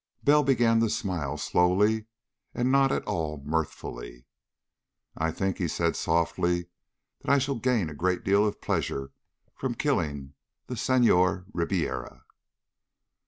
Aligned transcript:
Bell 0.23 0.41
began 0.41 0.79
to 0.79 0.89
smile 0.89 1.37
slowly, 1.37 2.07
and 2.55 2.71
not 2.71 2.91
at 2.91 3.03
all 3.05 3.39
mirthfully. 3.45 4.25
"I 5.15 5.29
think," 5.29 5.59
he 5.59 5.67
said 5.67 5.95
softly, 5.95 6.69
"that 7.21 7.29
I 7.31 7.37
shall 7.37 7.59
gain 7.59 7.87
a 7.87 7.93
great 7.93 8.23
deal 8.23 8.43
of 8.47 8.61
pleasure 8.61 9.11
from 9.53 9.75
killing 9.75 10.33
the 10.65 10.75
Senhor 10.75 11.45
Ribiera." 11.53 12.23